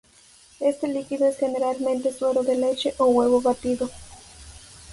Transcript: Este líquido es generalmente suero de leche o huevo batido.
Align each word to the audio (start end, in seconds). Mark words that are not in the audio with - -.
Este 0.59 0.87
líquido 0.87 1.27
es 1.27 1.37
generalmente 1.37 2.11
suero 2.11 2.41
de 2.41 2.55
leche 2.55 2.95
o 2.97 3.05
huevo 3.05 3.39
batido. 3.39 3.87